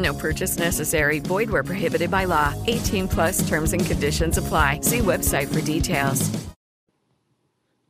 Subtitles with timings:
[0.00, 1.18] No purchase necessary.
[1.18, 2.54] Void where prohibited by law.
[2.66, 4.80] 18 plus terms and conditions apply.
[4.80, 6.30] See website for details.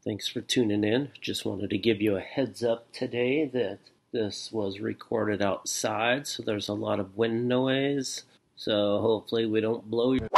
[0.03, 1.11] Thanks for tuning in.
[1.21, 3.79] Just wanted to give you a heads up today that
[4.13, 8.25] this was recorded outside, so there's a lot of wind noise.
[8.57, 10.29] So hopefully we don't blow your.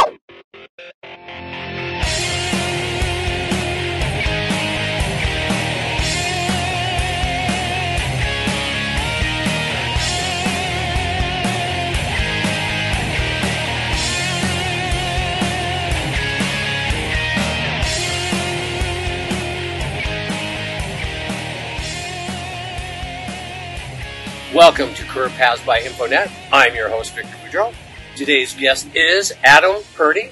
[24.55, 26.31] Welcome to Career Paths by InfoNet.
[26.53, 27.73] I'm your host, Victor Boudreau.
[28.17, 30.31] Today's guest is Adam Purdy.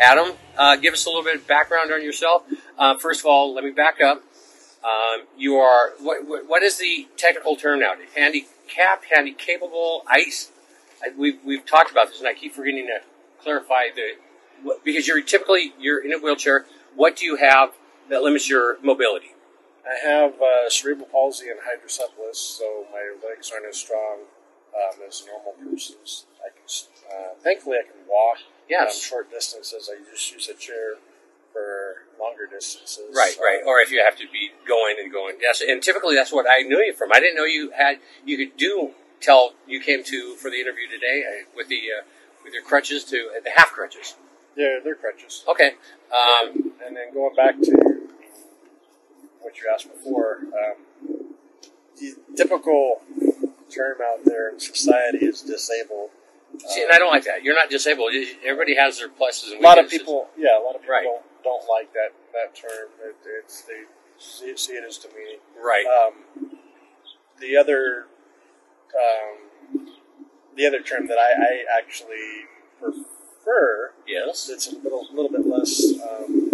[0.00, 2.42] Adam, uh, give us a little bit of background on yourself.
[2.76, 4.24] Uh, first of all, let me back up.
[4.82, 7.92] Um, you are what, what, what is the technical term now?
[8.16, 10.50] Handicapped, handy capable, ice.
[11.00, 12.98] I, we've we've talked about this, and I keep forgetting to
[13.44, 16.66] clarify the because you're typically you're in a wheelchair.
[16.96, 17.74] What do you have
[18.10, 19.35] that limits your mobility?
[19.88, 24.20] I have uh, cerebral palsy and hydrocephalus, so my legs aren't as strong
[24.74, 26.26] um, as normal person's.
[26.44, 26.64] I can,
[27.16, 28.38] uh, thankfully, I can walk
[28.68, 28.96] Yes.
[28.96, 29.88] um, short distances.
[29.92, 30.94] I just use a chair
[31.52, 33.14] for longer distances.
[33.14, 33.62] Right, right.
[33.62, 35.36] Um, Or if you have to be going and going.
[35.40, 37.12] Yes, and typically that's what I knew you from.
[37.12, 40.88] I didn't know you had you could do till you came to for the interview
[40.88, 42.04] today uh, with the uh,
[42.44, 44.16] with your crutches to uh, the half crutches.
[44.56, 45.44] yeah, they're crutches.
[45.48, 45.74] Okay.
[46.12, 47.95] Um, and then going back to
[49.46, 50.76] what you asked before, um,
[52.00, 53.00] the typical
[53.72, 56.10] term out there in society is disabled.
[56.58, 57.44] see, and I don't like that.
[57.44, 58.10] You're not disabled.
[58.44, 61.04] Everybody has their pluses and a lot of people, yeah, a lot of people Right.
[61.04, 62.88] don't don't like that that term.
[63.06, 63.14] It,
[63.44, 63.84] it's they
[64.18, 65.38] see, see it as demeaning.
[65.62, 65.86] Right.
[65.86, 66.58] Um,
[67.40, 68.06] the other,
[68.96, 69.86] um,
[70.56, 72.46] the other term that I, I actually
[72.80, 74.48] prefer, yes.
[74.52, 76.45] it's a little little bit less um,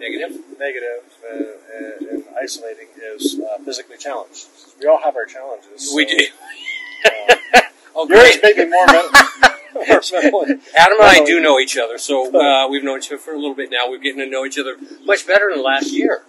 [0.00, 0.32] Negative.
[0.58, 1.46] negative and,
[1.76, 4.46] and, and isolating, is uh, physically challenged.
[4.80, 5.92] We all have our challenges.
[5.94, 6.16] We do.
[7.04, 7.60] uh,
[7.92, 8.42] Oh, yours great.
[8.56, 9.10] may be more mental.
[9.74, 13.18] more mentally- Adam and I do know each other, so uh, we've known each other
[13.18, 13.88] for a little bit now.
[13.90, 16.22] We're getting to know each other much better than last year.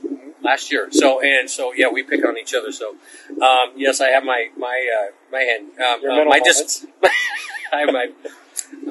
[0.43, 2.71] Last year, so and so, yeah, we pick on each other.
[2.71, 2.95] So,
[3.43, 6.83] um, yes, I have my my uh, my hand, um, uh, my moments.
[7.71, 8.07] I have my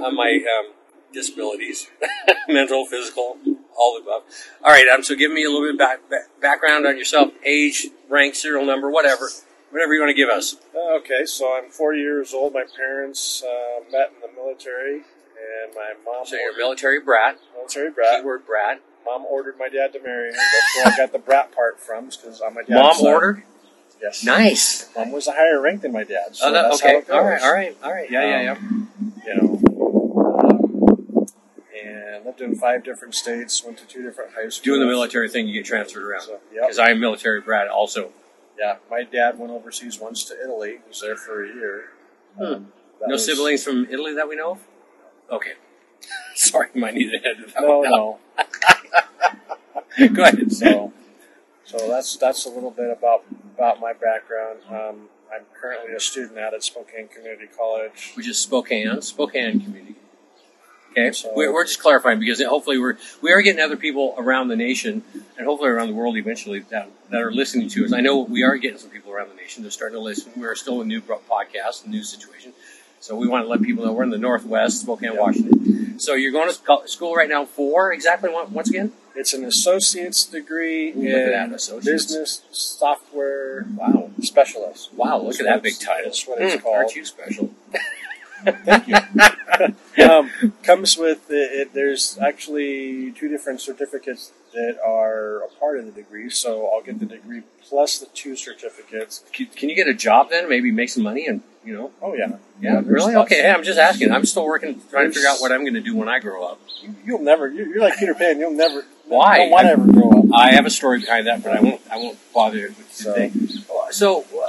[0.00, 0.72] uh, my um,
[1.12, 1.88] disabilities,
[2.48, 3.38] mental, physical,
[3.76, 4.22] all the above.
[4.65, 7.32] All right, um, so give me a little bit of back, back, background on yourself:
[7.44, 9.28] age, rank, serial number, whatever,
[9.71, 10.56] whatever you want to give us.
[10.98, 12.53] Okay, so I'm 40 years old.
[12.54, 17.38] My parents uh, met in the military, and my mom So you're a military brat,
[17.56, 18.21] military brat.
[18.21, 18.81] keyword brat.
[19.06, 20.37] Mom ordered my dad to marry me.
[20.37, 23.07] That's where I got the brat part from, because I'm my dad's Mom son.
[23.15, 23.42] ordered.
[24.01, 24.24] Yes.
[24.24, 24.89] Nice.
[24.97, 26.34] Mom was a higher rank than my dad.
[26.36, 26.92] So Oh, that's okay.
[26.92, 27.16] How it goes.
[27.16, 27.42] All right.
[27.42, 27.77] All right.
[27.83, 28.10] All right.
[28.10, 28.24] Yeah.
[28.24, 28.42] Yeah.
[28.42, 28.53] Yeah.
[28.53, 28.89] Um,
[29.27, 29.49] You know, um,
[32.15, 33.62] and lived in five different states.
[33.65, 34.60] Went to two different high schools.
[34.60, 36.22] Doing the military thing, you get transferred around.
[36.22, 36.62] So, yep.
[36.62, 38.12] Because I'm military brat also.
[38.59, 40.72] Yeah, my dad went overseas once to Italy.
[40.83, 41.84] He was there for a year.
[42.36, 42.45] Hmm.
[42.45, 42.72] Um,
[43.07, 44.59] No was- siblings from Italy that we know of?
[45.30, 45.53] Okay.
[46.34, 48.18] Sorry, might need to edit that No, no.
[50.12, 50.53] Go ahead.
[50.53, 50.92] So,
[51.65, 53.24] so that's that's a little bit about
[53.57, 54.60] about my background.
[54.68, 58.12] Um, I'm currently a student out at Spokane Community College.
[58.15, 59.97] Which is Spokane, Spokane community.
[60.92, 64.48] Okay, So- we're, we're just clarifying because hopefully we're we are getting other people around
[64.48, 65.03] the nation
[65.39, 67.92] and hopefully around the world eventually that, that are listening to us.
[67.92, 69.63] I know we are getting some people around the nation.
[69.63, 70.33] They're starting to listen.
[70.37, 72.53] We're still a new podcast, a new situation.
[72.98, 75.98] So we want to let people know we're in the Northwest, Spokane, Washington.
[75.98, 78.93] So you're going to school right now for exactly what, once again?
[79.15, 81.86] It's an associate's degree Ooh, look at in that, associates.
[82.07, 84.10] business software Wow.
[84.22, 84.93] specialist.
[84.95, 86.04] Wow, look That's at that big title.
[86.07, 86.77] That's what it's Mm, called.
[86.77, 87.49] Aren't you special?
[88.45, 88.97] Thank you.
[90.10, 90.31] um,
[90.63, 95.92] comes with it, it, there's actually two different certificates that are a part of the
[95.92, 96.31] degree.
[96.31, 99.25] So I'll get the degree plus the two certificates.
[99.33, 100.48] Can, can you get a job then?
[100.48, 101.91] Maybe make some money and, you know?
[102.01, 103.15] Oh yeah, Yeah, there's really?
[103.15, 104.13] lots- Okay, hey, I'm just asking.
[104.13, 106.45] I'm still working, trying to figure out what I'm going to do when I grow
[106.45, 106.60] up.
[106.83, 107.48] You, you'll never.
[107.48, 108.39] You're, you're like Peter Pan.
[108.41, 108.84] You'll never.
[109.07, 109.34] Why?
[109.36, 110.25] You don't want to ever grow up.
[110.34, 111.81] I have a story behind that, but I won't.
[111.91, 113.33] I won't bother with So- today.
[113.91, 114.47] So, uh,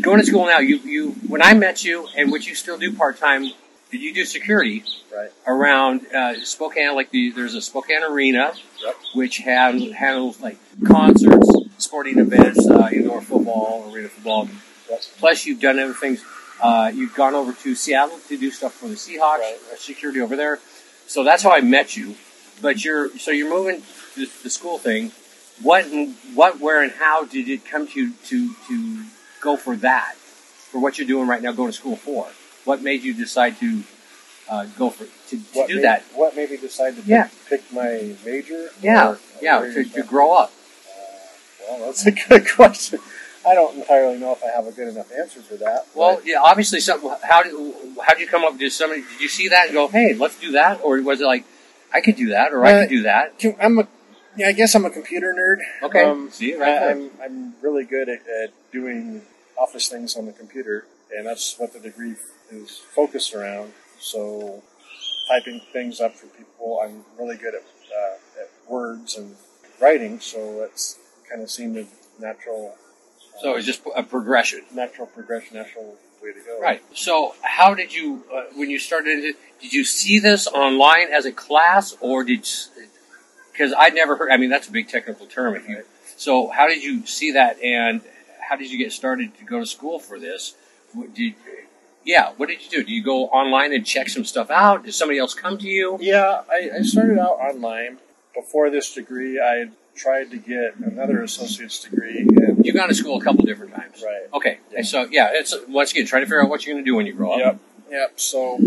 [0.00, 0.58] going to school now.
[0.58, 1.10] You, you.
[1.26, 3.44] When I met you, and what you still do part time,
[3.90, 5.30] did you do security Right.
[5.46, 6.94] around uh, Spokane?
[6.94, 8.52] Like the there's a Spokane Arena,
[8.84, 8.96] Yep.
[9.14, 10.56] which hand, handles like
[10.86, 11.48] concerts,
[11.78, 14.48] sporting events, uh, indoor football, arena football.
[14.88, 15.00] Yep.
[15.18, 16.24] Plus, you've done other things.
[16.62, 19.56] Uh, you've gone over to Seattle to do stuff for the Seahawks, Right.
[19.72, 20.58] uh, security over there.
[21.06, 22.14] So that's how I met you.
[22.62, 23.82] But you're so you're moving
[24.14, 25.12] to the school thing.
[25.62, 25.84] What,
[26.34, 29.04] what, where, and how did it come to to to
[29.40, 30.14] go for that?
[30.16, 32.28] For what you're doing right now, going to school for?
[32.64, 33.82] What made you decide to
[34.48, 36.02] uh, go for to, to do made, that?
[36.14, 37.28] What made me decide to pick, Yeah.
[37.48, 38.68] pick my major?
[38.80, 40.52] Yeah, or- yeah, to, to grow up.
[41.68, 43.00] Well, that's a good question.
[43.46, 45.86] I don't entirely know if I have a good enough answer for that.
[45.94, 47.10] Well, yeah, obviously, something.
[47.22, 47.52] How did
[48.02, 48.58] how did you come up?
[48.58, 51.24] Did somebody did you see that and go, "Hey, let's do that," or was it
[51.24, 51.44] like,
[51.92, 53.32] "I could do that," or "I Uh, could do that"?
[53.58, 53.88] I'm a,
[54.36, 55.86] yeah, I guess I'm a computer nerd.
[55.86, 56.90] Okay, Um, see right I, there.
[56.90, 59.22] I'm I'm really good at, at doing
[59.60, 62.14] office things on the computer, and that's what the degree
[62.50, 63.72] is focused around.
[63.98, 64.62] So,
[65.28, 69.36] typing things up for people, I'm really good at, uh, at words and
[69.80, 70.18] writing.
[70.20, 70.98] So it's
[71.28, 71.86] kind of seemed a
[72.18, 72.74] natural,
[73.42, 74.62] So it's just a progression.
[74.74, 76.60] natural progression, natural way to go.
[76.60, 76.82] Right.
[76.94, 81.32] So, how did you, uh, when you started, did you see this online as a
[81.32, 82.46] class, or did?
[83.52, 84.30] Because I'd never heard.
[84.30, 85.54] I mean, that's a big technical term.
[85.54, 85.84] If you,
[86.16, 88.00] so how did you see that, and
[88.50, 90.56] how did you get started to go to school for this?
[90.92, 91.34] What Did
[92.04, 92.78] yeah, what did you do?
[92.78, 94.84] Did you go online and check some stuff out?
[94.84, 95.98] Did somebody else come to you?
[96.00, 97.98] Yeah, I, I started out online.
[98.34, 103.20] Before this degree, I tried to get another associate's degree in You've gone to school
[103.20, 104.02] a couple different times.
[104.04, 104.26] Right.
[104.34, 104.58] Okay.
[104.70, 104.78] Yeah.
[104.78, 106.96] And so yeah, it's once again trying to figure out what you're going to do
[106.96, 107.38] when you grow up.
[107.38, 107.58] Yep.
[107.90, 108.20] Yep.
[108.20, 108.58] So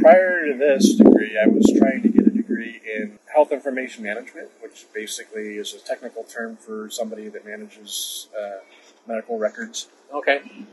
[0.00, 4.50] prior to this degree, I was trying to get a degree in health information management,
[4.60, 8.58] which basically is a technical term for somebody that manages uh,
[9.06, 10.42] medical records Okay.
[10.54, 10.66] and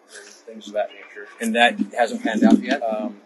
[0.46, 1.28] things of that nature.
[1.42, 2.82] And that hasn't panned out yet.
[2.84, 3.22] Um,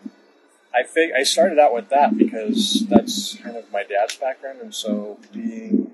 [0.76, 4.74] I fig- I started out with that because that's kind of my dad's background, and
[4.74, 5.92] so being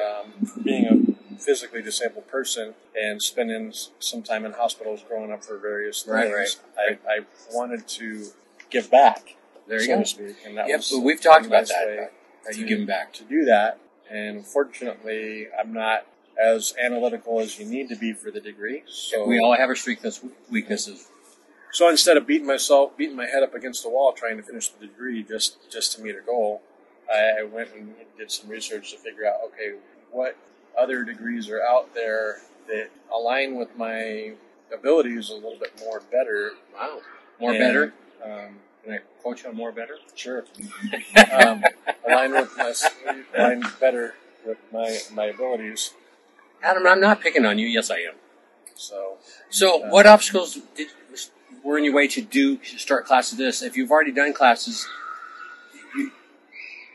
[0.00, 5.58] um, being a physically disabled person and spending some time in hospitals growing up for
[5.58, 7.20] various things, right, I, I
[7.52, 8.28] wanted to
[8.70, 9.36] give back,
[9.66, 10.02] There you so go.
[10.02, 10.78] to speak, and that Yep.
[10.78, 12.12] was But we've talked about nice that.
[12.44, 13.12] How you giving back?
[13.14, 13.78] to do that.
[14.08, 16.06] And fortunately, I'm not
[16.42, 18.82] as analytical as you need to be for the degree.
[18.86, 21.08] So We all have our strengths, weaknesses.
[21.72, 24.68] so instead of beating myself, beating my head up against the wall trying to finish
[24.68, 26.62] the degree just just to meet a goal,
[27.12, 29.76] I, I went and did some research to figure out okay,
[30.10, 30.36] what
[30.78, 34.34] other degrees are out there that align with my
[34.74, 36.52] abilities a little bit more better.
[36.74, 36.98] Wow.
[37.40, 37.94] More And, better.
[38.24, 39.96] Um, Can I quote you on more better?
[40.14, 40.44] sure.
[41.32, 41.62] um,
[42.08, 42.74] align with my
[43.36, 45.94] align better with my my abilities.
[46.62, 47.66] Adam, I'm not picking on you.
[47.66, 48.14] Yes, I am.
[48.74, 50.88] So So, Uh, what obstacles did
[51.62, 53.38] were in your way to do to start classes?
[53.38, 54.86] This, if you've already done classes,
[55.96, 56.10] you,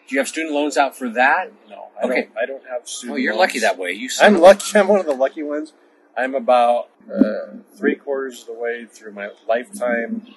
[0.08, 1.52] do you have student loans out for that?
[1.70, 2.22] no, I Okay.
[2.24, 2.38] don't.
[2.38, 3.14] I don't have student.
[3.14, 3.40] Oh, you're loans.
[3.50, 3.92] lucky that way.
[3.94, 4.10] You.
[4.22, 4.64] I'm lucky.
[4.80, 5.74] I'm one of the lucky ones.
[6.18, 10.28] I'm about uh, three quarters of the way through my lifetime,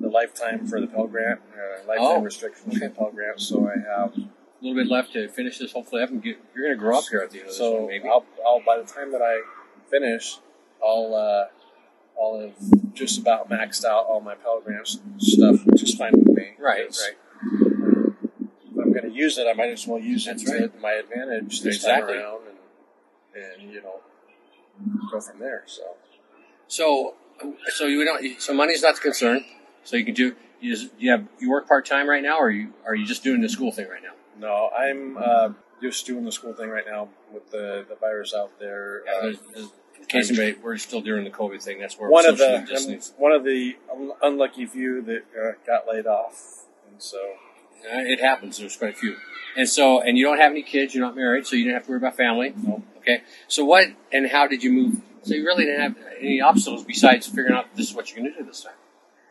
[0.00, 3.40] the lifetime for the Pell Grant, uh, lifetime Oh, restrictions for the Pell Grant.
[3.40, 4.14] So I have.
[4.62, 5.72] A little bit left to finish this.
[5.72, 6.38] Hopefully, I can get.
[6.54, 8.08] You're going to grow up here at the end of this So one, maybe.
[8.08, 9.40] I'll, I'll by the time that I
[9.90, 10.38] finish,
[10.84, 14.86] I'll uh, I'll have just about maxed out all my Pell Grant
[15.18, 16.52] stuff, which is fine with me.
[16.58, 16.84] right.
[16.84, 17.16] Right.
[18.70, 20.92] If I'm going to use it, I might as well use it That's to my
[20.92, 22.14] advantage this Exactly.
[22.14, 22.40] time around,
[23.34, 24.00] and and you know
[25.10, 25.64] go from there.
[25.66, 25.82] So.
[26.68, 27.14] So,
[27.74, 28.40] so you don't.
[28.40, 29.44] So money's not the concern.
[29.84, 30.34] So you can do.
[30.60, 33.22] You just, you have you work part time right now, or you are you just
[33.24, 34.12] doing the school thing right now?
[34.38, 38.58] No, I'm uh, just doing the school thing right now with the, the virus out
[38.58, 39.02] there.
[39.04, 41.78] Yeah, Uh, there's, there's, in case anybody, we're still doing the COVID thing.
[41.78, 43.12] That's where one of the.
[43.18, 47.18] One of the un- unlucky few that uh, got laid off, and so
[47.84, 48.58] Uh, it happens.
[48.58, 49.16] There's quite a few.
[49.56, 50.94] And so, and you don't have any kids.
[50.94, 52.54] You're not married, so you don't have to worry about family.
[52.98, 53.22] Okay.
[53.48, 55.00] So what and how did you move?
[55.22, 58.32] So you really didn't have any obstacles besides figuring out this is what you're going
[58.32, 58.72] to do this time.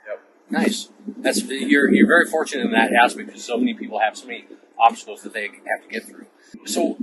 [0.08, 0.22] Yep.
[0.50, 0.90] Nice.
[1.18, 4.46] That's you're you're very fortunate in that aspect because so many people have so many
[4.82, 6.26] obstacles that they have to get through.
[6.66, 6.98] So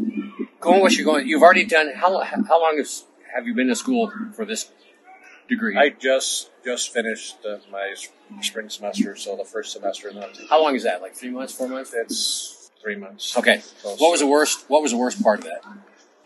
[0.61, 1.93] going what you're going, you've already done.
[1.95, 3.05] How how long has,
[3.35, 4.71] have you been to school for this
[5.49, 5.77] degree?
[5.77, 7.95] I just just finished uh, my
[8.43, 10.37] spring semester, so the first semester in that.
[10.51, 11.01] how long is that?
[11.01, 11.95] Like three months, four months?
[11.95, 13.37] It's three months.
[13.37, 13.61] Okay.
[13.83, 14.65] So- What was the worst?
[14.69, 15.65] What was the worst part of that?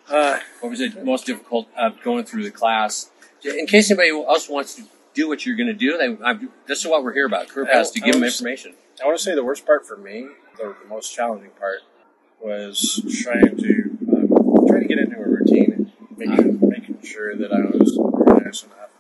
[0.09, 3.11] Uh, What was the most difficult of going through the class?
[3.45, 4.83] In case anybody else wants to
[5.15, 6.35] do what you're going to do, they, I,
[6.67, 7.49] this is what we're here about.
[7.49, 8.75] Career Paths to give them information.
[9.03, 11.79] I want to say the worst part for me, the, the most challenging part,
[12.41, 17.61] was trying to um, trying to get into a routine, making making sure that I
[17.77, 18.91] was organized enough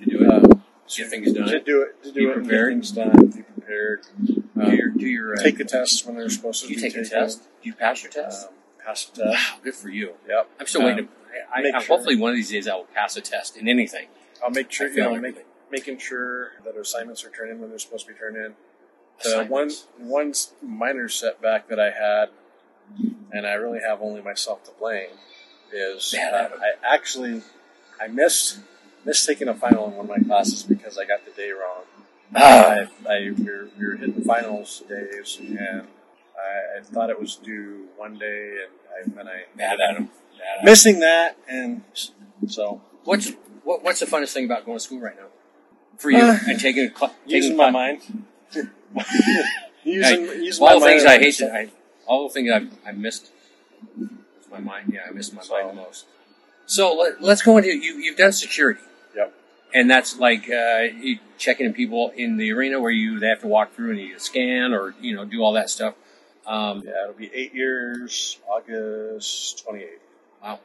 [0.00, 0.62] To do it, um,
[0.96, 1.48] get things done.
[1.48, 4.72] to do it, to Be do it, and get things done, be prepared, do um,
[4.74, 7.04] your, do your uh, take the tests when they're supposed to you be take a
[7.04, 7.42] test.
[7.62, 8.48] Do you pass your test?
[8.48, 8.54] Um,
[8.84, 9.52] pass the test.
[9.54, 10.12] wow, good for you.
[10.28, 10.50] Yep.
[10.60, 11.06] I'm still Um, waiting.
[11.06, 11.12] To,
[11.54, 14.06] I, I, sure- Hopefully, one of these days I will pass a test in anything.
[14.44, 15.44] I'll make sure I you know everything.
[15.70, 18.54] make, making sure that assignments are turned in when they're supposed to be turned in.
[19.22, 22.30] The one one minor setback that I had,
[23.32, 25.08] and I really have only myself to blame,
[25.72, 26.50] is uh.
[26.60, 27.42] I actually
[28.00, 28.58] I missed
[29.04, 31.84] missed taking a final in one of my classes because I got the day wrong.
[32.34, 35.86] Ah, I, I we were, we were hitting finals days, and
[36.34, 40.04] I, I thought it was due one day, and I, then I bad Adam.
[40.06, 40.12] Bad
[40.54, 40.64] Adam.
[40.64, 41.82] missing that, and
[42.48, 43.32] so What's
[43.64, 45.26] what, what's the funnest thing about going to school right now
[45.98, 48.24] for you Uh, and taking a cl- taking using my mind.
[49.84, 51.68] using, Hey, using all the things I hate I,
[52.06, 53.30] all the things I, I missed
[54.50, 54.92] my mind.
[54.94, 56.06] Yeah, I missed my So- mind the most.
[56.66, 57.94] So let, let's go into you.
[57.96, 58.80] You've done security,
[59.16, 59.34] Yep.
[59.74, 63.40] and that's like uh, you checking in people in the arena where you they have
[63.40, 65.94] to walk through and you scan or you know do all that stuff.
[66.46, 69.86] Um, Yeah, it'll be eight years, August 28th.
[70.42, 70.60] wow,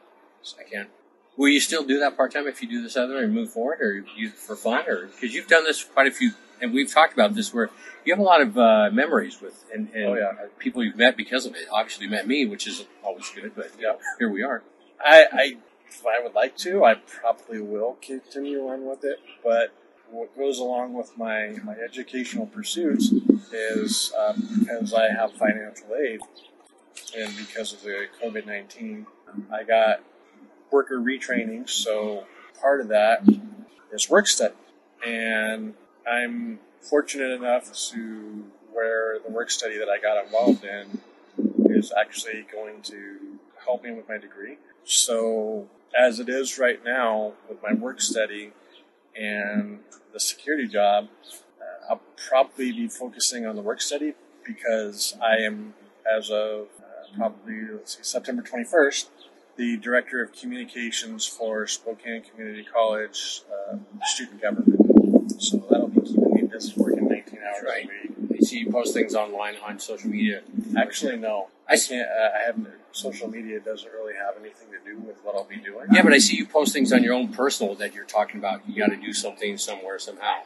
[0.58, 0.88] I can't.
[1.36, 3.80] Will you still do that part time if you do this other and move forward,
[3.80, 6.30] or you for fun, or because you've done this quite a few,
[6.60, 7.70] and we've talked about this where
[8.04, 10.32] you have a lot of uh, memories with and, and Oh, yeah.
[10.58, 11.66] people you've met because of it.
[11.72, 13.94] Obviously, you met me, which is always good, but Yeah.
[14.18, 14.62] here we are.
[15.04, 15.56] I, I,
[15.88, 19.18] if I would like to, I probably will continue on with it.
[19.44, 19.72] But
[20.10, 23.12] what goes along with my, my educational pursuits
[23.52, 26.20] is um, because I have financial aid
[27.16, 29.06] and because of the COVID 19,
[29.52, 30.02] I got
[30.70, 31.68] worker retraining.
[31.68, 32.24] So
[32.60, 33.22] part of that
[33.92, 34.54] is work study.
[35.06, 35.74] And
[36.10, 41.00] I'm fortunate enough to where the work study that I got involved in
[41.70, 44.58] is actually going to help me with my degree.
[44.84, 48.52] So, as it is right now with my work study
[49.16, 49.80] and
[50.12, 51.08] the security job,
[51.60, 55.74] uh, I'll probably be focusing on the work study because I am,
[56.10, 59.08] as of uh, probably let's see, September 21st,
[59.56, 65.40] the director of communications for Spokane Community College uh, student government.
[65.40, 65.87] So that'll
[66.66, 67.84] be keeping me busy working 19 hours Right.
[67.84, 68.40] a week.
[68.40, 70.42] You see, you post things online on social media.
[70.76, 71.48] Actually, no.
[71.68, 72.08] I can't.
[72.08, 72.68] Uh, I haven't.
[72.92, 75.86] Social media doesn't really have anything to do with what I'll be doing.
[75.92, 78.68] Yeah, but I see you post things on your own personal that you're talking about.
[78.68, 80.38] You got to do something somewhere somehow.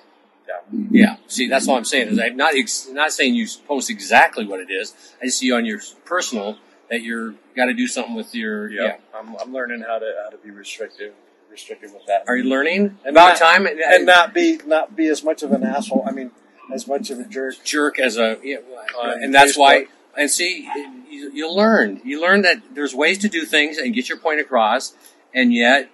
[0.48, 0.78] Yeah.
[0.90, 1.16] Yeah.
[1.28, 2.08] See, that's all I'm saying.
[2.08, 4.94] Is I'm not ex- not saying you post exactly what it is.
[5.22, 6.58] I just see on your personal
[6.90, 8.68] that you're got to do something with your.
[8.70, 8.82] Yeah.
[8.82, 8.96] Yeah.
[9.14, 11.14] I'm, I'm learning how to how to be restrictive,
[11.52, 15.06] restrictive with that, Are you learning And about not- time and not be not be
[15.08, 16.04] as much of an asshole.
[16.08, 16.30] I mean,
[16.72, 17.62] as much of a jerk.
[17.64, 18.56] jerk as a yeah,
[19.00, 19.58] On and that's Facebook.
[19.60, 20.68] why and see
[21.10, 24.40] you, you learn you learn that there's ways to do things and get your point
[24.40, 24.94] across
[25.34, 25.90] and yet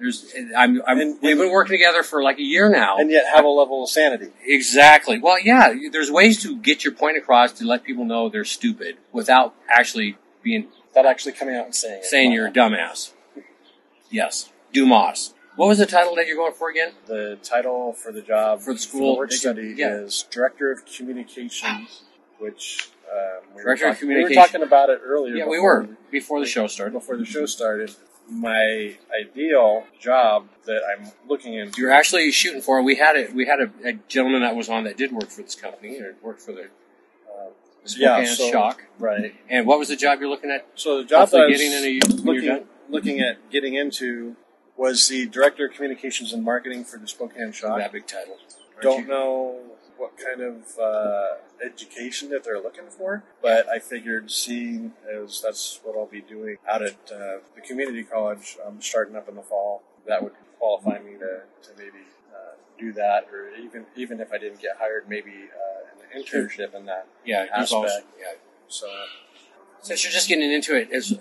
[0.00, 3.24] there's I'm, I'm And- we've been working together for like a year now And yet
[3.34, 4.30] have a level of sanity.
[4.46, 8.44] exactly well yeah there's ways to get your point across to let people know they're
[8.44, 12.04] stupid without actually being Without actually coming out and saying it.
[12.04, 13.12] saying you're a dumbass
[14.10, 18.22] yes Dumas what was the title that you're going for again The title for the
[18.22, 19.94] job For the school, work study yeah.
[19.94, 22.02] is director of communications,
[22.38, 25.36] which um, we, Director were of talk- we were talking about it earlier.
[25.36, 27.94] yeah we were before the show started before the show started.
[28.28, 31.78] My ideal job that I'm looking into.
[31.80, 32.82] You're actually shooting for.
[32.82, 35.42] We had a we had a, a gentleman that was on that did work for
[35.42, 37.50] this company or worked for the uh,
[37.84, 38.82] Spokane so- Shock.
[38.98, 39.34] right.
[39.50, 40.66] And what was the job you're looking at?
[40.74, 44.36] So the job that I was getting into looking, looking at getting into
[44.76, 47.78] was the director of communications and marketing for the Spokane Shock.
[47.78, 48.36] That big title.
[48.74, 49.06] Aren't Don't you?
[49.06, 49.60] know
[49.96, 55.80] what kind of uh, education that they're looking for, but I figured seeing as that's
[55.84, 59.42] what I'll be doing out at uh, the community college, um, starting up in the
[59.42, 62.04] fall, that would qualify me to, to maybe
[62.34, 66.86] uh, do that, or even even if I didn't get hired, maybe uh, internship in
[66.86, 67.06] that.
[67.24, 68.06] Yeah, there's also, Aspect.
[68.18, 68.32] yeah.
[68.68, 68.86] So
[69.82, 71.16] Since you're just getting into it, is,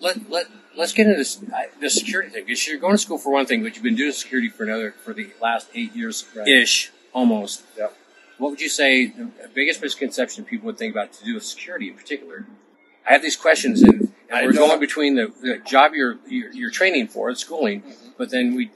[0.00, 0.46] let let
[0.76, 1.42] let's get into this
[1.80, 4.12] the security thing because you're going to school for one thing, but you've been doing
[4.12, 7.64] security for another for the last eight years ish, almost.
[7.76, 7.96] Yep.
[8.38, 11.88] What would you say the biggest misconception people would think about to do with security
[11.88, 12.46] in particular?
[13.08, 16.70] I have these questions, and, and we're going between the, the job you're, you're you're
[16.70, 18.08] training for, the schooling, mm-hmm.
[18.18, 18.70] but then we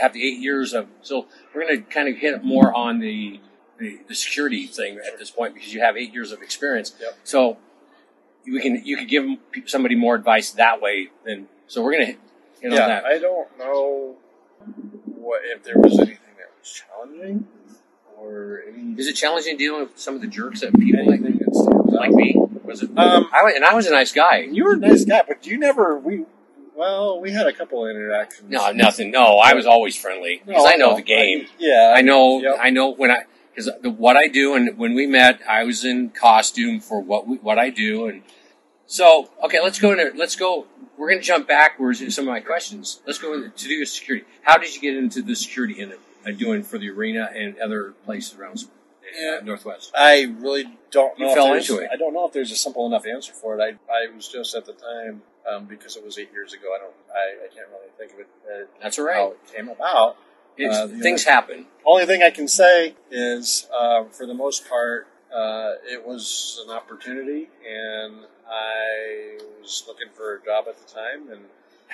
[0.00, 0.86] have the eight years of.
[1.02, 3.40] So we're going to kind of hit more on the,
[3.78, 6.94] the the security thing at this point because you have eight years of experience.
[7.00, 7.18] Yep.
[7.24, 7.56] So
[8.46, 9.24] we can you could give
[9.66, 11.48] somebody more advice that way than.
[11.66, 12.12] So we're going to
[12.60, 13.04] hit on yeah, that.
[13.04, 14.16] I don't know
[15.04, 17.46] what if there was anything that was challenging
[18.18, 21.88] or any Is it challenging dealing with some of the jerks that people like, that
[21.92, 22.34] like me?
[22.64, 22.90] Was it?
[22.96, 24.40] Um, I and I was a nice guy.
[24.40, 26.24] you were a nice guy, but you never we.
[26.76, 28.48] Well, we had a couple of interactions.
[28.48, 29.10] No, nothing.
[29.10, 31.46] No, I was always friendly because I know the game.
[31.58, 32.40] yeah, I know.
[32.40, 32.56] Yep.
[32.60, 36.10] I know when I because what I do and when we met, I was in
[36.10, 38.22] costume for what we, what I do, and
[38.86, 39.60] so okay.
[39.62, 40.66] Let's go into let's go.
[40.96, 43.00] We're going to jump backwards into some of my questions.
[43.06, 44.26] Let's go into to do with security.
[44.42, 47.58] How did you get into the security in it, uh, doing for the arena and
[47.58, 49.92] other places around uh, Northwest?
[49.96, 51.30] I really don't You know.
[51.30, 51.88] if fell into it.
[51.92, 53.62] I don't know if there's a simple enough answer for it.
[53.62, 56.74] I, I was just at the time um, because it was eight years ago.
[56.74, 56.94] I don't.
[57.10, 58.28] I, I can't really think of it.
[58.46, 59.16] Uh, That's all right.
[59.16, 60.16] How it came about.
[60.60, 61.66] It's, Uh, things happen.
[61.84, 66.70] Only thing I can say is, uh, for the most part, uh, it was an
[66.74, 71.48] opportunity, and I was looking for a job at the time, and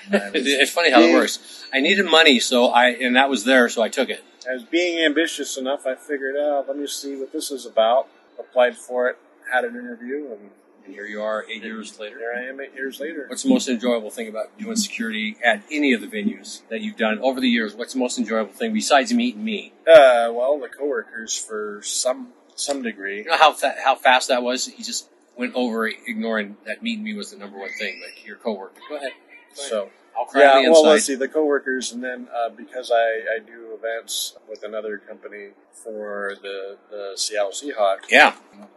[0.34, 1.64] It's funny how it works.
[1.72, 4.22] I needed money, so I and that was there, so I took it.
[4.48, 5.86] I was being ambitious enough.
[5.86, 8.08] I figured out, let me see what this is about.
[8.38, 9.16] Applied for it,
[9.52, 10.50] had an interview, and
[10.86, 12.18] And here you are, eight years later.
[12.18, 13.26] here I am eight years later.
[13.28, 16.96] What's the most enjoyable thing about doing security at any of the venues that you've
[16.96, 17.74] done over the years?
[17.74, 19.72] What's the most enjoyable thing besides meeting me?
[19.80, 23.18] Uh, well, the coworkers for some some degree.
[23.18, 24.66] You know how fa- how fast that was?
[24.66, 28.00] He just went over ignoring that meeting me was the number one thing.
[28.00, 28.80] Like your coworker.
[28.88, 29.10] Go ahead.
[29.56, 29.70] Go ahead.
[29.70, 33.38] So I'll cry yeah, well, let's see the coworkers, and then uh, because I, I
[33.44, 38.08] do events with another company for the the Seattle Seahawks.
[38.08, 38.36] yeah.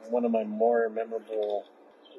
[0.10, 1.65] One of my more memorable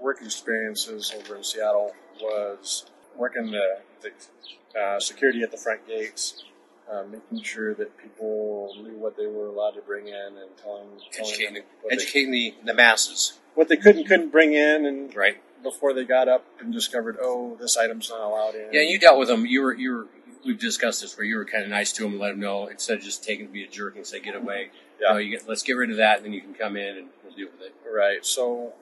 [0.01, 2.87] work experiences over in Seattle was
[3.17, 6.45] working the, the uh, security at the front gates,
[6.91, 10.89] uh, making sure that people knew what they were allowed to bring in and telling,
[11.13, 14.87] telling Educating, them what, they, the, the masses, what they could and couldn't bring in,
[14.87, 15.41] and right?
[15.63, 18.69] before they got up and discovered, oh, this item's not allowed in.
[18.73, 19.47] Yeah, you dealt with them.
[19.47, 20.07] You were you were.
[20.43, 22.67] We've discussed this where you were kind of nice to them and let them know
[22.69, 24.71] instead of just taking to be a jerk and say get away.
[24.99, 25.19] Yeah.
[25.19, 27.35] You get, let's get rid of that, and then you can come in and we'll
[27.35, 27.75] deal with it.
[27.87, 28.25] Right.
[28.25, 28.73] So,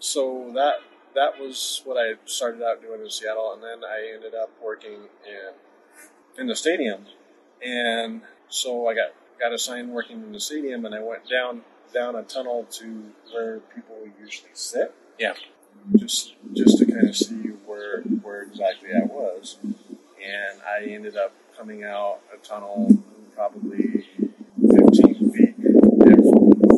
[0.00, 0.74] so that
[1.14, 5.08] that was what I started out doing in Seattle, and then I ended up working
[5.26, 5.52] in
[6.38, 7.06] in the stadium,
[7.64, 12.16] and so I got got assigned working in the stadium, and I went down down
[12.16, 14.94] a tunnel to where people usually sit.
[15.18, 15.34] Yeah.
[15.96, 21.32] Just just to kind of see where where exactly I was, and I ended up
[21.56, 23.02] coming out a tunnel
[23.34, 24.04] probably
[24.70, 25.54] fifteen feet,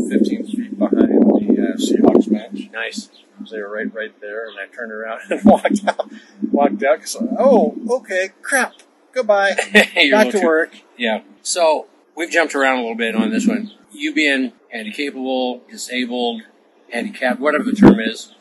[0.08, 1.11] fifteen feet behind
[1.46, 2.70] the uh, Seahawks match.
[2.72, 3.08] Nice.
[3.50, 6.10] They were right, right there, and I turned around and walked out.
[6.50, 8.74] Walked out because oh, okay, crap,
[9.12, 9.56] goodbye,
[9.96, 10.74] little to too- work.
[10.96, 11.22] Yeah.
[11.42, 13.72] So we've jumped around a little bit on this one.
[13.92, 16.42] You being handicapable, disabled,
[16.92, 18.34] handicapped, whatever the term is,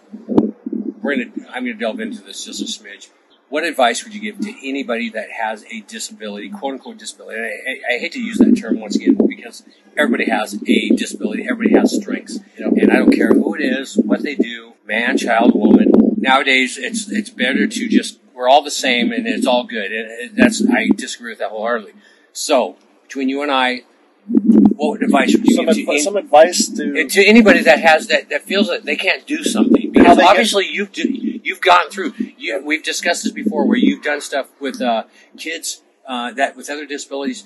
[1.02, 1.32] we're gonna.
[1.50, 3.10] I'm gonna delve into this just a smidge.
[3.52, 7.38] What advice would you give to anybody that has a disability, quote unquote disability?
[7.38, 9.64] And I, I, hate to use that term once again because
[9.98, 11.44] everybody has a disability.
[11.44, 15.54] Everybody has strengths, and I don't care who it is, what they do, man, child,
[15.54, 15.92] woman.
[16.16, 19.92] Nowadays, it's it's better to just we're all the same and it's all good.
[19.92, 21.92] And that's I disagree with that wholeheartedly.
[22.32, 23.82] So between you and I,
[24.30, 27.80] what advice would you Some, give to, advi- any- some advice to to anybody that
[27.80, 29.92] has that that feels that they can't do something?
[29.92, 32.14] Because they get- obviously you've do, you've gone through.
[32.38, 35.04] You, we've discussed this before, where you've done stuff with uh,
[35.38, 37.46] kids uh, that with other disabilities.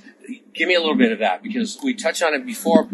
[0.53, 2.87] Give me a little bit of that because we touched on it before.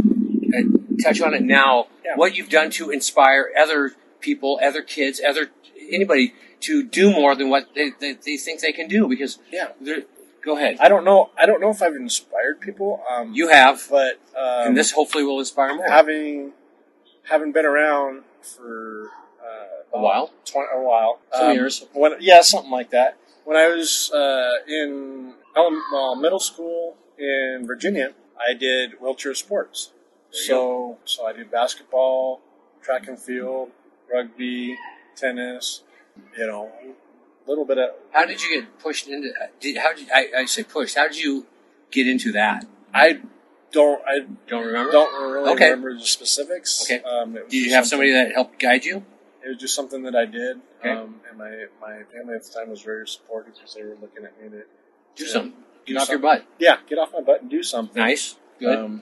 [1.03, 1.87] Touch on it now.
[2.05, 2.15] Yeah.
[2.15, 5.49] What you've done to inspire other people, other kids, other
[5.89, 9.07] anybody to do more than what they, they, they think they can do.
[9.07, 9.69] Because yeah.
[10.43, 10.77] go ahead.
[10.79, 11.31] I don't know.
[11.37, 13.03] I don't know if I've inspired people.
[13.11, 15.89] Um, You have, but um, and this hopefully will inspire more.
[15.89, 16.53] having
[17.23, 19.09] having been around for
[19.93, 20.31] A while?
[20.45, 21.85] twenty a while, Some years.
[21.93, 23.17] When yeah, something like that.
[23.43, 29.91] When I was uh, in well, middle school in Virginia, I did wheelchair sports.
[30.31, 32.41] So so I did basketball,
[32.81, 33.71] track and field,
[34.11, 34.77] rugby,
[35.15, 35.83] tennis.
[36.37, 36.71] You know,
[37.45, 39.31] a little bit of How did you get pushed into?
[39.59, 40.95] Did, how did I, I say pushed?
[40.95, 41.45] How did you
[41.89, 42.65] get into that?
[42.93, 43.19] I
[43.71, 44.91] don't I Don't remember?
[44.91, 45.65] don't really Okay.
[45.69, 46.83] remember the specifics.
[46.83, 47.01] Okay.
[47.03, 49.03] Um, Do you have somebody that helped guide you?
[49.43, 50.89] It was just something that I did, Okay.
[50.91, 54.23] um, and my, my family at the time was very supportive because they were looking
[54.23, 54.63] at me to
[55.15, 55.31] Do Yeah.
[55.31, 55.63] something.
[55.85, 56.45] Do Get off your butt.
[56.59, 58.01] yeah get off my butt and do something.
[58.01, 58.35] Nice.
[58.59, 58.77] Good.
[58.77, 59.01] Um,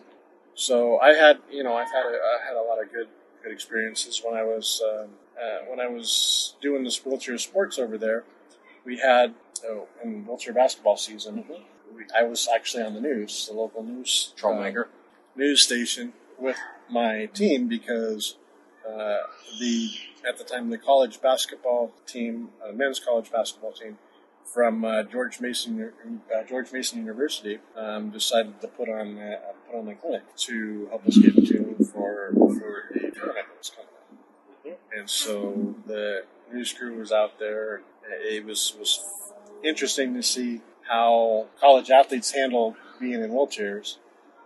[0.55, 3.07] so I had, you know, I've had a, I had a lot of good
[3.43, 5.09] good experiences when I was um,
[5.41, 8.23] uh, when I was doing this wheelchair sports over there.
[8.85, 9.33] We had
[9.65, 11.43] oh, in wheelchair basketball season.
[11.93, 14.87] We, I was actually on the news, the local news Troublemaker.
[15.35, 16.57] news station with
[16.89, 18.37] my team because
[18.89, 19.17] uh,
[19.59, 19.89] the
[20.27, 23.97] at the time the college basketball team, uh, men's college basketball team
[24.45, 25.91] from uh, George Mason
[26.35, 29.35] uh, George Mason University um, decided to put on uh,
[29.67, 33.57] put on a clinic to help us get in tune for for a tournament that
[33.57, 33.89] was coming
[34.73, 34.79] up.
[34.95, 37.81] And so the news crew was out there.
[38.09, 38.99] It was was
[39.63, 43.97] interesting to see how college athletes handle being in wheelchairs.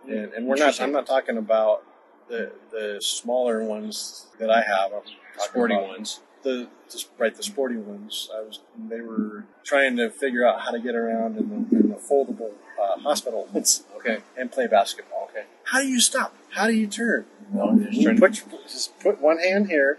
[0.06, 0.80] And, and we're not.
[0.80, 1.82] I'm not talking about
[2.28, 4.92] the the smaller ones that I have.
[4.92, 5.02] I'm
[5.38, 6.20] Sporting ones.
[6.44, 8.28] the, the right the sporting ones.
[8.36, 11.88] I was they were trying to figure out how to get around in the, in
[11.88, 14.18] the foldable uh, hospital ones Okay.
[14.36, 15.28] and play basketball.
[15.30, 15.46] Okay.
[15.64, 16.34] How do you stop?
[16.50, 17.24] How do you turn?
[17.50, 19.98] Well, you're just trying put your- just put one hand here.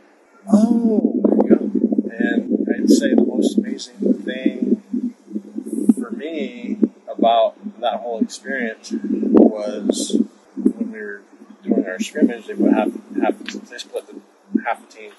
[0.52, 2.16] Oh, there you go.
[2.18, 5.14] And I'd say the most amazing thing
[6.00, 6.78] for me
[7.10, 10.18] about that whole experience was
[10.56, 11.22] when we were
[11.88, 12.48] our scrimmage.
[12.48, 13.38] They would have half.
[13.70, 15.12] They split the half the team,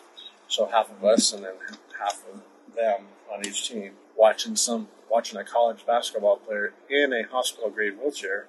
[0.49, 1.53] so half of us and then
[1.99, 2.41] half of
[2.75, 3.93] them on each team.
[4.17, 8.47] Watching some, watching a college basketball player in a hospital grade wheelchair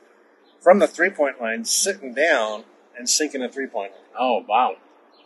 [0.61, 2.63] from the three point line, sitting down
[2.97, 4.77] and sinking a three point line Oh, wow.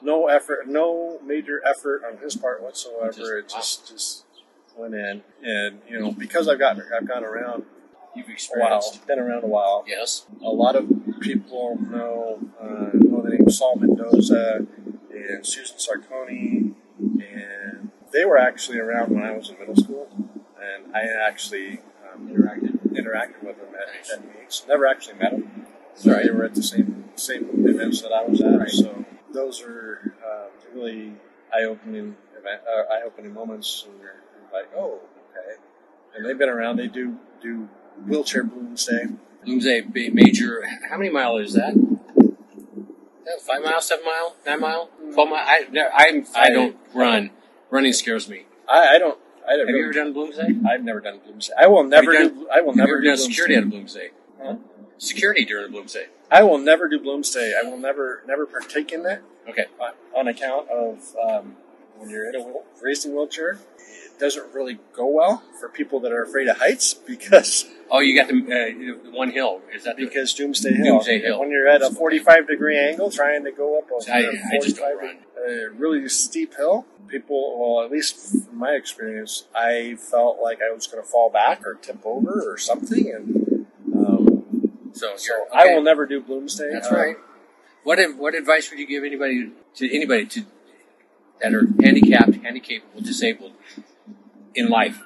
[0.02, 3.12] no effort, no major effort on his part whatsoever.
[3.12, 4.24] Just- it just just
[4.76, 7.66] went in, and you know, because I've gotten I've gone around
[8.16, 9.08] You've a while, experienced.
[9.08, 9.86] been around a while.
[9.88, 10.26] Yes.
[10.44, 14.66] A lot of people know uh, know the name Saul Mendoza
[15.12, 20.10] and Susan Sarconi, and they were actually around when I was in middle school,
[20.60, 21.80] and I actually
[22.12, 24.12] um, interacted interacted with them at, Nice.
[24.12, 24.66] at meets.
[24.68, 25.66] Never actually met them.
[26.06, 26.26] Right.
[26.26, 28.60] They were at the same same events that I was at.
[28.60, 28.70] Right.
[28.70, 31.14] So those are um, really
[31.54, 33.86] eye opening event, uh, eye opening moments.
[33.88, 35.62] And you're, you're like, oh, okay.
[36.16, 36.78] And they've been around.
[36.78, 37.70] They do do
[38.08, 39.18] wheelchair Bloomsday.
[39.46, 40.64] Bloomsday ba- major.
[40.90, 41.74] How many mile is that?
[43.26, 45.44] That five mile, seven mile, nine mile, twelve mile.
[45.46, 47.32] I, no, I'm, I I- don't run.
[47.70, 48.46] Running scares me.
[48.68, 49.18] I, I don't.
[49.48, 50.66] I Have you ever done Bloomsday?
[50.66, 51.50] I've never done Bloomsday.
[51.58, 52.48] I will never you do.
[52.54, 54.10] I will never ever do done security at a Bloomsday.
[54.42, 54.56] Huh?
[54.98, 56.06] Security during a Bloomsday.
[56.30, 57.54] I will never do Bloomsday.
[57.58, 59.66] I will never never partake in that Okay.
[59.80, 61.56] on- on account of um,
[61.98, 63.58] when you're in a wheel- racing wheelchair.
[64.22, 68.28] Doesn't really go well for people that are afraid of heights because Oh, you got
[68.30, 69.62] the, uh, the one hill.
[69.74, 70.86] Is that the, because Doomsday Hill.
[70.98, 71.40] Doomsday Hill.
[71.40, 74.98] When you're at a 45 degree angle trying to go up a I- I 45
[75.46, 80.72] a really steep hill, people, well, at least from my experience, I felt like I
[80.74, 83.12] was going to fall back or tip over or something.
[83.12, 84.44] And um,
[84.94, 85.18] so?
[85.18, 86.72] so you're- I will never do Bloomsday.
[86.72, 87.16] That's Uh, right.
[87.84, 90.46] What what advice would you give anybody to anybody to
[91.42, 93.54] that are handicapped, handicapable, disabled
[94.56, 95.02] in life?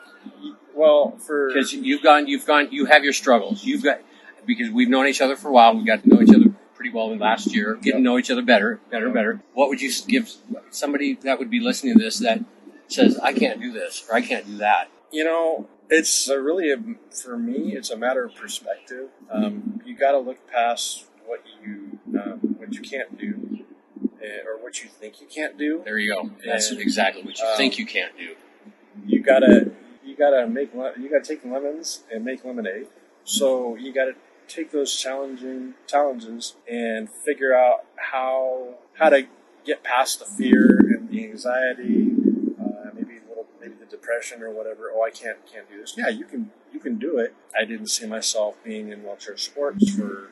[0.74, 3.64] Well, for Because you've gone, you've gone, you have your struggles.
[3.64, 4.02] You've got
[4.46, 5.76] because we've known each other for a while.
[5.76, 8.30] We got to know each other pretty well in last year, getting to know each
[8.30, 9.42] other better, better, better.
[9.54, 10.32] What would you give
[10.70, 12.44] somebody that would be listening to this that
[12.88, 14.90] says, "I can't do this" or "I can't do that"?
[15.12, 16.78] you know, it's a really a,
[17.10, 19.10] for me, it's a matter of perspective.
[19.32, 23.64] Um, you got to look past what you um, what you can't do,
[24.22, 25.82] uh, or what you think you can't do.
[25.86, 26.30] There you go.
[26.46, 28.36] That's And, exactly what you um, think you can't do.
[29.06, 29.72] You gotta
[30.04, 32.88] you gotta make you gotta take lemons and make lemonade.
[33.24, 34.14] So you gotta
[34.48, 39.28] take those challenging challenges and figure out how how to
[39.66, 42.12] get past the fear and the anxiety,
[42.60, 44.92] uh, maybe a little maybe the depression or whatever.
[44.94, 45.96] Oh, I can't can't do this.
[45.98, 47.34] Yeah, you can you can do it.
[47.60, 50.30] I didn't see myself being in wheelchair sports for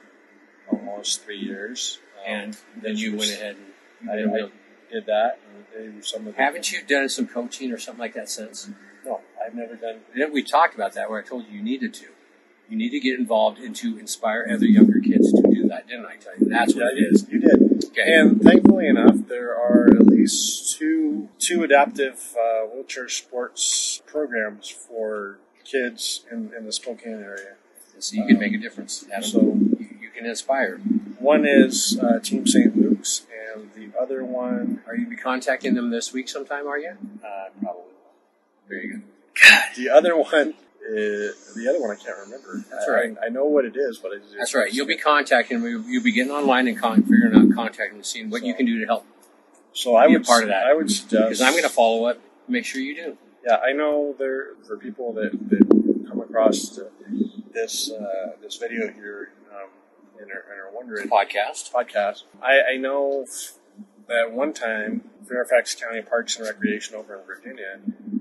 [0.72, 3.58] almost three years, Um, And then you went ahead
[4.02, 4.50] and I, I
[4.92, 5.40] did that.
[6.02, 8.70] Some of the, haven't you done some coaching or something like that since?
[9.06, 10.00] No, I've never done
[10.32, 12.06] we talked about that where I told you you needed to.
[12.70, 16.06] You need to get involved and to inspire other younger kids to do that, didn't
[16.06, 16.48] I tell you?
[16.50, 17.28] That's what it Yeah, is.
[17.30, 17.86] You did.
[17.86, 18.14] Okay.
[18.16, 25.40] And thankfully enough, there are at least two two adaptive uh, wheelchair sports programs for
[25.66, 27.56] kids in, in the Spokane area.
[28.00, 29.06] So you can make a difference.
[29.22, 30.78] So you, you can inspire.
[31.20, 32.76] one is uh, Team St.
[32.76, 32.93] Luke's,
[34.22, 36.68] one, Are you be contacting them this week sometime?
[36.68, 36.92] Are you?
[37.24, 37.84] uh, probably
[38.68, 39.04] Very good.
[39.78, 40.54] the other one
[40.86, 42.62] Uh, the other one I can't remember.
[42.70, 43.16] That's I, right.
[43.26, 44.72] I, know what it is, but I just, That's right.
[44.74, 45.62] You'll be contacting.
[45.64, 48.82] You'll be getting online and con- figuring out contacting and seeing what you can do
[48.82, 49.06] to help.
[49.72, 50.66] So I would be a would part of that.
[50.66, 52.20] I would Because I'm going to follow up.
[52.50, 53.18] Make sure you do.
[53.48, 56.78] Yeah, I know there for people that, that come across
[57.54, 59.70] this uh, this video here um,
[60.22, 61.72] and, are, and are wondering Podcast.
[61.72, 62.24] podcast.
[62.42, 63.26] I, I know
[64.08, 67.80] that one time Fairfax County Parks and Recreation over in Virginia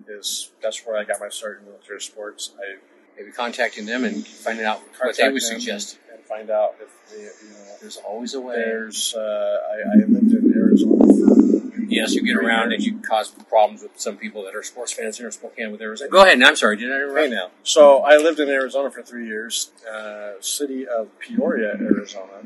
[0.08, 2.52] is that's where I got my start in military sports.
[2.58, 2.76] I
[3.18, 5.98] Maybe contacting them and finding out what they would suggest.
[6.10, 8.54] and find out if they, you know There's always a way.
[8.54, 13.28] there's uh, I, I lived in Arizona for Yes, you get around and you cause
[13.50, 16.08] problems with some people that are sports fans here in Spokane with Arizona.
[16.10, 16.32] Go ahead.
[16.34, 16.78] And I'm sorry.
[16.78, 17.32] Did I Right interrupt?
[17.32, 17.50] now.
[17.64, 19.70] So I lived in Arizona for three years.
[19.86, 22.44] Uh, city of Peoria, Arizona,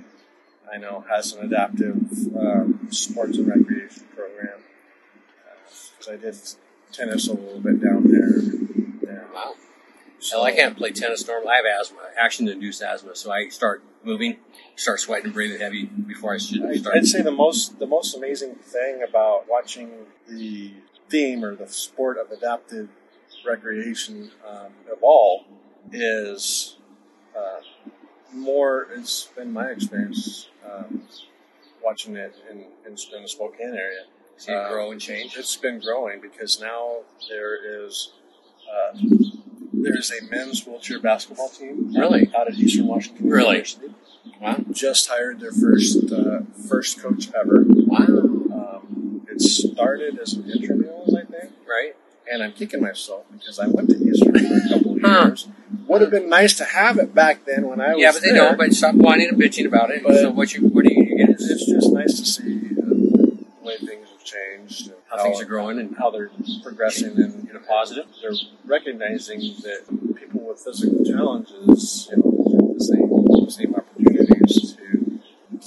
[0.72, 1.96] I know has an adaptive
[2.36, 4.60] um, sports and recreation program.
[5.98, 6.36] Because I did
[6.92, 9.14] tennis a little bit down there.
[9.14, 9.24] Yeah.
[9.32, 9.54] Wow.
[10.18, 11.50] So, Hell, I can't play tennis normally.
[11.50, 14.38] I have asthma, action-induced asthma, so I start moving,
[14.74, 16.96] start sweating, breathing heavy before I should start.
[16.96, 19.90] I'd say the most the most amazing thing about watching
[20.28, 20.72] the
[21.08, 22.88] theme or the sport of adaptive
[23.46, 25.42] recreation um, evolve
[25.92, 26.76] is
[27.36, 27.60] uh,
[28.32, 28.88] more.
[28.96, 31.02] It's been my experience um,
[31.82, 34.04] watching it in, in, in the Spokane area.
[34.38, 35.36] See it grow and change.
[35.36, 36.98] It's been growing because now
[37.30, 38.12] there is
[38.70, 38.98] uh,
[39.72, 41.92] there's a men's wheelchair basketball team.
[41.94, 42.30] Really?
[42.36, 43.56] out of Eastern Washington Really?
[43.56, 43.94] University.
[44.40, 44.56] Wow.
[44.72, 47.64] Just hired their first uh, first coach ever.
[47.66, 48.04] Wow.
[48.04, 51.94] Um, it started as an intramurals, I think, Right?
[52.30, 55.36] and I'm kicking myself because I went to Eastern for a couple of Huh.
[55.88, 58.28] Would have been nice to have it back then when I was Yeah, but they
[58.32, 58.38] there.
[58.38, 58.58] don't.
[58.58, 60.02] But stop whining and bitching about it.
[60.02, 61.30] But- so what you what do you get?
[61.30, 65.44] it's, it's just nice to see the way things have changed, and How things are
[65.44, 66.30] growing and how they're
[66.62, 68.06] progressing, and in a positive.
[68.22, 68.32] they're
[68.64, 73.08] recognizing that people with physical challenges, you know, the same
[73.44, 75.20] the same opportunities to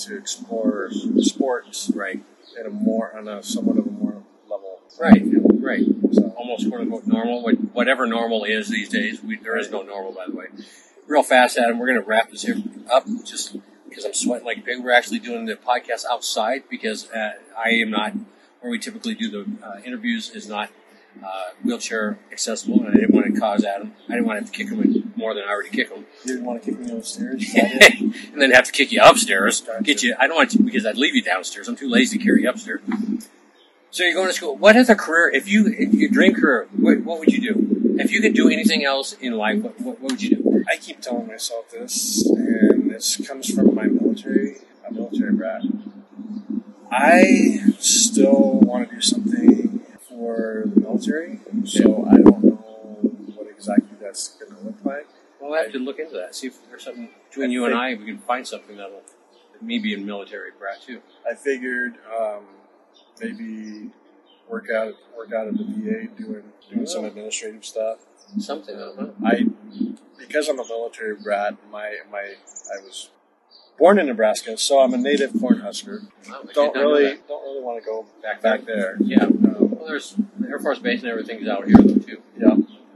[0.07, 0.89] to explore
[1.21, 2.23] sports Right.
[2.59, 4.79] at a more on a somewhat of a more level.
[4.99, 5.21] Right.
[5.59, 5.85] Right.
[6.11, 7.43] So, Almost quote unquote normal.
[7.73, 9.21] Whatever normal is these days.
[9.21, 10.47] We, there is no normal, by the way.
[11.07, 11.79] Real fast, Adam.
[11.79, 12.57] We're going to wrap this here
[12.91, 13.55] up just
[13.87, 14.83] because I'm sweating like a pig.
[14.83, 18.13] We're actually doing the podcast outside because uh, I am not
[18.61, 20.69] where we typically do the uh, interviews is not
[21.23, 23.93] uh, wheelchair accessible, and I didn't want to cause Adam.
[24.07, 26.05] I didn't want to have to kick him more than I already kick him.
[26.23, 27.43] you didn't want to kick me upstairs.
[27.43, 28.01] Is that it?
[28.33, 29.61] and then have to kick you upstairs.
[29.61, 29.83] Gotcha.
[29.83, 30.15] Get you.
[30.19, 31.67] I don't want to because I'd leave you downstairs.
[31.67, 32.81] I'm too lazy to carry you upstairs.
[33.91, 34.55] So you're going to school.
[34.55, 35.29] What is a career?
[35.33, 37.95] If you if your dream career, what, what would you do?
[37.99, 40.63] If you could do anything else in life, what, what, what would you do?
[40.71, 45.63] I keep telling myself this, and this comes from my military, a military brat.
[46.91, 53.01] I still want to do something for the military, so I don't know
[53.35, 55.07] what exactly that's going to look like.
[55.41, 56.35] Well, I have to look into that.
[56.35, 57.95] See if there's something between you and I.
[57.95, 59.01] We can find something that'll
[59.61, 61.01] me being military brat too.
[61.29, 62.45] I figured um,
[63.21, 63.89] maybe
[64.47, 67.99] work out work out at the VA doing doing some administrative stuff.
[68.39, 68.75] Something.
[68.75, 69.13] I don't know.
[69.25, 69.45] I
[70.17, 73.09] because I'm a military brat, my my I was
[73.77, 76.03] born in Nebraska, so I'm a native Cornhusker.
[76.29, 77.27] Wow, I Don't not know really that.
[77.27, 78.97] don't really want to go back back there.
[78.99, 79.23] Yeah.
[79.23, 82.21] Um, Well, there's the Air Force Base and everything's out here though too.
[82.37, 82.55] yeah,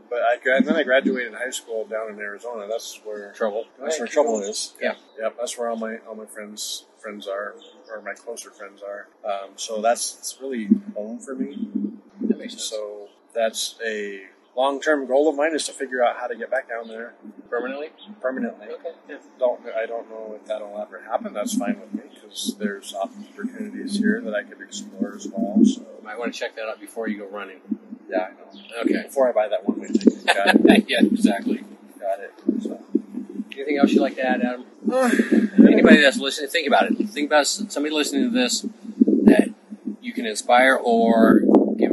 [0.10, 2.68] but I gra- and then I graduated high school down in Arizona.
[2.70, 3.66] That's where Trouble.
[3.80, 4.74] that's where trouble is.
[4.82, 4.96] Yeah.
[5.20, 7.56] Yep, that's where all my all my friends friends are,
[7.92, 9.08] or my closer friends are.
[9.30, 11.68] Um, so that's it's really home for me.
[12.22, 12.64] That makes sense.
[12.64, 14.22] So that's a
[14.56, 17.14] long term goal of mine is to figure out how to get back down there
[17.50, 17.90] Permanently.
[18.22, 18.68] permanently.
[18.68, 18.94] Okay.
[19.10, 19.18] Yeah.
[19.38, 21.34] Don't I don't know if that'll ever happen.
[21.34, 25.60] That's fine with me because there's opportunities here that I could explore as well.
[25.66, 27.60] So You might want to check that out before you go running.
[28.10, 28.82] yeah, I know.
[28.82, 29.04] Okay.
[29.04, 30.86] Before I buy that one way ticket, got it.
[30.90, 31.64] yeah, exactly.
[32.00, 32.34] Got it.
[32.64, 32.80] So.
[33.56, 34.66] Anything else you'd like to add, Adam?
[34.92, 35.10] Uh,
[35.68, 36.96] Anybody that's listening, think about it.
[37.10, 38.62] Think about somebody listening to this
[39.24, 39.50] that
[40.02, 41.40] you can inspire or
[41.78, 41.92] give.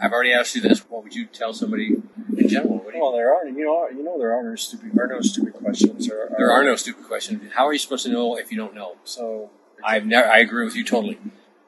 [0.00, 0.80] I've already asked you this.
[0.88, 1.96] What would you tell somebody
[2.36, 2.84] in general?
[2.94, 6.06] Well, there are you know you know there are no stupid are no stupid questions.
[6.08, 7.52] There, there are no stupid questions.
[7.54, 8.96] How are you supposed to know if you don't know?
[9.04, 9.50] So
[9.84, 10.28] I've never.
[10.28, 11.18] I agree with you totally.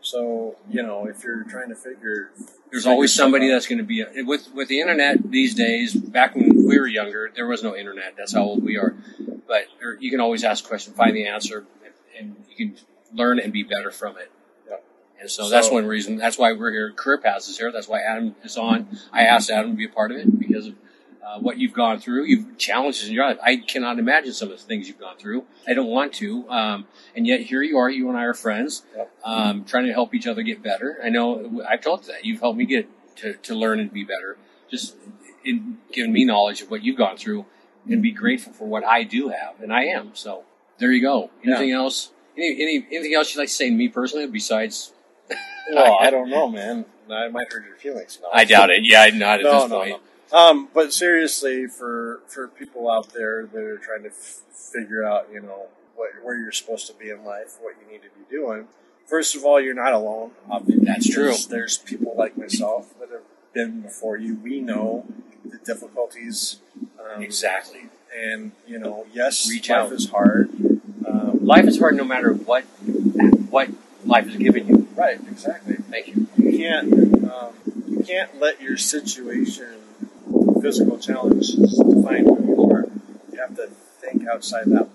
[0.00, 2.30] so you know if you're trying to figure
[2.70, 5.94] There's always somebody out- that's going to be with with the internet these days.
[5.94, 8.14] Back when we were younger, there was no internet.
[8.16, 8.94] That's how old we are.
[9.46, 12.76] But there, you can always ask a question, find the answer, and, and you can
[13.12, 14.30] learn and be better from it.
[14.68, 14.76] Yeah.
[15.20, 16.16] And so, that's one reason.
[16.16, 16.92] That's why we're here.
[16.92, 17.72] Career Paths is here.
[17.72, 18.86] That's why Adam is on.
[19.12, 20.74] I asked Adam to be a part of it because of
[21.26, 22.24] uh, what you've gone through.
[22.24, 23.38] You've challenges in your life.
[23.42, 25.44] I cannot imagine some of the things you've gone through.
[25.68, 26.48] I don't want to.
[26.48, 27.90] Um, and yet here you are.
[27.90, 29.10] You and I are friends, Yep.
[29.24, 30.98] um, trying to help each other get better.
[31.04, 34.04] I know I've told you that you've helped me get to, to learn and be
[34.04, 34.38] better.
[34.70, 34.96] Just
[35.50, 37.44] in, given me knowledge of what you've gone through,
[37.88, 40.10] and be grateful for what I do have, and I am.
[40.14, 40.44] So
[40.78, 41.30] there you go.
[41.44, 42.10] Anything else?
[42.36, 44.92] Any, any anything else you'd like to say to me personally besides?
[45.72, 46.84] Well, I don't know, man.
[47.08, 48.18] I might hurt your feelings.
[48.20, 48.28] No.
[48.32, 48.82] I doubt it.
[48.82, 50.02] Yeah, I'm not at no, this no, point.
[50.32, 50.38] no.
[50.38, 55.28] Um, but seriously, for for people out there that are trying to f- figure out,
[55.32, 58.24] you know, what, where you're supposed to be in life, what you need to be
[58.30, 58.66] doing.
[59.06, 60.30] First of all, you're not alone.
[60.48, 61.24] Obviously, That's true.
[61.24, 64.36] There's, there's people like myself that have been before you.
[64.36, 65.04] We know
[65.44, 66.58] the difficulties.
[66.98, 67.82] Um, Exactly.
[68.16, 69.92] And you know, yes, Reach life out.
[69.92, 70.50] is hard.
[71.06, 72.62] Um, Life is hard no matter what
[73.50, 73.70] what
[74.04, 74.88] life is giving you.
[74.96, 75.76] right, exactly.
[75.76, 76.26] Thank you.
[76.36, 76.92] you can't
[77.24, 77.52] um,
[77.88, 79.66] you can't let your situation,
[80.60, 82.86] physical challenges, define who you are.
[83.32, 83.68] You have to
[84.00, 84.88] think outside that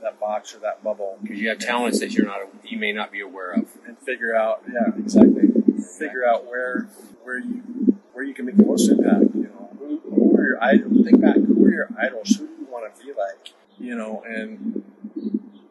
[0.00, 3.10] that box or that bubble Because you have talents that you're not you may not
[3.12, 3.66] be aware of.
[3.86, 4.62] and figure out.
[4.72, 5.50] Yeah, exactly.
[5.98, 6.88] Figure out where
[7.24, 9.34] where you where you can make the most impact.
[9.34, 11.04] You know, who, who are your idols?
[11.04, 11.36] Think back.
[11.36, 12.36] Who are your idols?
[12.36, 13.52] Who do you want to be like?
[13.78, 14.82] You know, and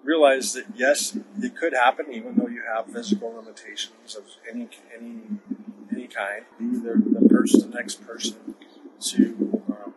[0.03, 5.21] realize that yes, it could happen, even though you have physical limitations of any any
[5.91, 6.45] any kind.
[6.57, 8.55] Be the, the person, the next person,
[9.01, 9.93] to um,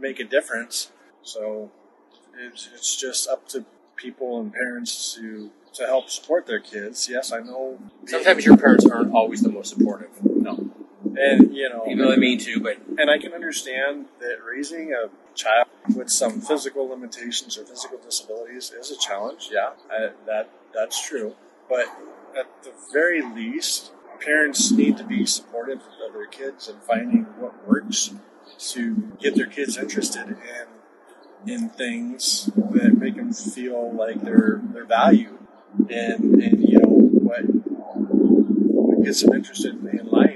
[0.00, 0.90] make a difference.
[1.22, 1.70] So
[2.36, 3.64] it's, it's just up to
[3.96, 7.08] people and parents to to help support their kids.
[7.08, 7.78] Yes, I know.
[8.06, 10.10] Sometimes your parents aren't always the most supportive.
[10.24, 10.70] no,
[11.18, 14.92] and you know, Even though they mean to, but and I can understand that raising
[14.92, 19.48] a child with some physical limitations or physical disabilities is a challenge.
[19.52, 21.34] Yeah, I, that that's true.
[21.68, 21.86] But
[22.38, 27.66] at the very least, parents need to be supportive of their kids and finding what
[27.66, 28.10] works
[28.58, 30.66] to get their kids interested in
[31.46, 35.38] in things that make them feel like they're they're valued
[35.88, 40.27] and and you know what what gets them interested in life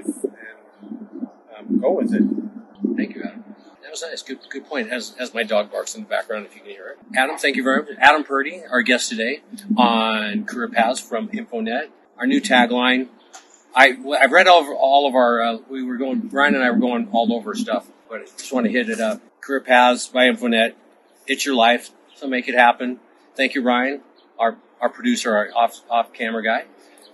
[1.83, 2.23] go with it.
[2.95, 3.43] thank you, Adam.
[3.81, 4.23] That was nice.
[4.23, 4.89] Good good point.
[4.89, 6.99] As as my dog barks in the background, if you can hear it.
[7.15, 7.91] Adam, thank you very much.
[7.99, 9.41] Adam Purdy, our guest today
[9.77, 11.89] on Career Paths from InfoNet.
[12.17, 13.09] Our new tagline.
[13.75, 15.41] I I've read over all of our.
[15.41, 16.21] Uh, we were going.
[16.21, 19.01] Brian and I were going all over stuff, but I just want to hit it
[19.01, 19.21] up.
[19.41, 20.73] Career Paths by InfoNet.
[21.27, 22.99] It's your life, so make it happen.
[23.35, 24.01] Thank you, Ryan,
[24.39, 26.65] our our producer, our off off camera guy.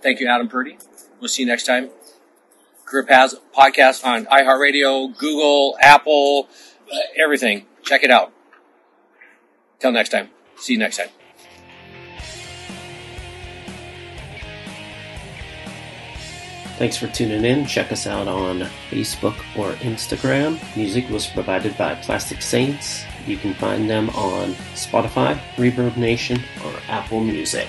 [0.02, 0.78] Thank you, Adam Purdy.
[1.20, 1.90] We'll see you next time.
[2.90, 6.48] Career Paths podcast on iHeartRadio, Google, Apple,
[6.92, 7.66] uh, everything.
[7.84, 8.32] Check it out.
[9.78, 10.30] Till next time.
[10.56, 11.08] See you next time.
[16.78, 17.66] Thanks for tuning in.
[17.66, 20.58] Check us out on Facebook or Instagram.
[20.76, 23.04] Music was provided by Plastic Saints.
[23.26, 27.68] You can find them on Spotify, Reverb Nation, or Apple Music.